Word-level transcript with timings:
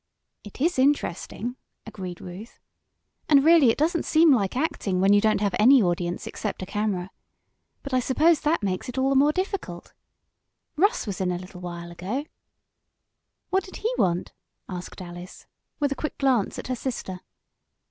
"It 0.43 0.59
is 0.59 0.79
interesting," 0.79 1.57
agreed 1.85 2.21
Ruth. 2.21 2.59
"And 3.29 3.45
really 3.45 3.69
it 3.69 3.77
doesn't 3.77 4.01
seem 4.01 4.33
like 4.33 4.57
acting 4.57 4.99
when 4.99 5.13
you 5.13 5.21
don't 5.21 5.41
have 5.41 5.53
any 5.59 5.79
audience 5.83 6.25
except 6.25 6.63
a 6.63 6.65
camera. 6.65 7.11
But 7.83 7.93
I 7.93 7.99
suppose 7.99 8.41
that 8.41 8.63
makes 8.63 8.89
it 8.89 8.97
all 8.97 9.09
the 9.11 9.15
more 9.15 9.31
difficult. 9.31 9.93
Russ 10.75 11.05
was 11.05 11.21
in 11.21 11.29
a 11.29 11.37
little 11.37 11.61
while 11.61 11.91
ago." 11.91 12.25
"What 13.51 13.63
did 13.63 13.75
he 13.75 13.93
want?" 13.95 14.33
asked 14.67 15.03
Alice 15.03 15.45
with 15.79 15.91
a 15.91 15.95
quick 15.95 16.17
glance 16.17 16.57
at 16.57 16.65
her 16.65 16.75
sister. 16.75 17.19